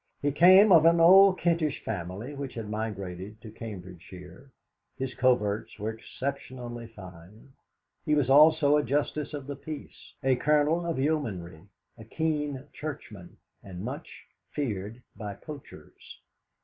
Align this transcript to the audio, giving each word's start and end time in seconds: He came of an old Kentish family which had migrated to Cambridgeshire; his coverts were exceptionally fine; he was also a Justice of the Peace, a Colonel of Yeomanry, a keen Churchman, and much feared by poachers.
He 0.19 0.31
came 0.31 0.71
of 0.71 0.83
an 0.85 0.99
old 0.99 1.37
Kentish 1.39 1.83
family 1.85 2.33
which 2.33 2.55
had 2.55 2.67
migrated 2.71 3.39
to 3.41 3.51
Cambridgeshire; 3.51 4.49
his 4.97 5.13
coverts 5.13 5.77
were 5.77 5.91
exceptionally 5.91 6.87
fine; 6.87 7.53
he 8.03 8.15
was 8.15 8.27
also 8.27 8.77
a 8.77 8.83
Justice 8.83 9.31
of 9.35 9.45
the 9.45 9.55
Peace, 9.55 10.15
a 10.23 10.37
Colonel 10.37 10.87
of 10.87 10.97
Yeomanry, 10.97 11.67
a 11.99 12.03
keen 12.03 12.63
Churchman, 12.73 13.37
and 13.61 13.81
much 13.83 14.25
feared 14.49 15.03
by 15.15 15.35
poachers. 15.35 16.19